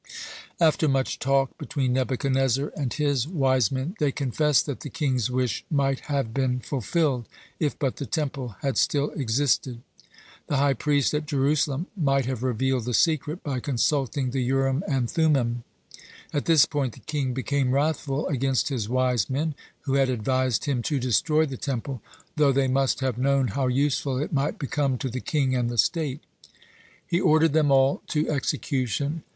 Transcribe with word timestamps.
After 0.59 0.87
much 0.87 1.19
talk 1.19 1.55
between 1.59 1.93
Nebuchadnezzar 1.93 2.73
and 2.75 2.91
his 2.91 3.27
wise 3.27 3.71
men, 3.71 3.93
they 3.99 4.11
confessed 4.11 4.65
that 4.65 4.79
the 4.79 4.89
king's 4.89 5.29
wish 5.29 5.63
might 5.69 5.99
have 6.09 6.33
been 6.33 6.59
fulfilled, 6.59 7.27
if 7.59 7.77
but 7.77 7.97
the 7.97 8.07
Temple 8.07 8.55
had 8.63 8.77
still 8.79 9.11
existed. 9.11 9.83
The 10.47 10.57
high 10.57 10.73
priest 10.73 11.13
at 11.13 11.27
Jerusalem 11.27 11.85
might 11.95 12.25
have 12.25 12.41
revealed 12.41 12.85
the 12.85 12.95
secret 12.95 13.43
by 13.43 13.59
consulting 13.59 14.31
the 14.31 14.41
Urim 14.41 14.83
and 14.87 15.07
Thummim. 15.07 15.63
At 16.33 16.45
this 16.45 16.65
point 16.65 16.93
the 16.93 16.99
king 17.01 17.33
became 17.35 17.69
wrathful 17.71 18.25
against 18.25 18.69
his 18.69 18.89
wise 18.89 19.29
men, 19.29 19.53
who 19.81 19.93
had 19.93 20.09
advised 20.09 20.65
him 20.65 20.81
to 20.81 20.99
destroy 20.99 21.45
the 21.45 21.57
Temple, 21.57 22.01
though 22.37 22.51
they 22.51 22.67
must 22.67 23.01
have 23.01 23.19
known 23.19 23.49
how 23.49 23.67
useful 23.67 24.17
it 24.17 24.33
might 24.33 24.57
become 24.57 24.97
to 24.97 25.09
the 25.11 25.21
king 25.21 25.53
and 25.55 25.69
the 25.69 25.77
state. 25.77 26.21
He 27.05 27.21
ordered 27.21 27.53
them 27.53 27.69
all 27.71 28.01
to 28.07 28.27
execution. 28.31 29.21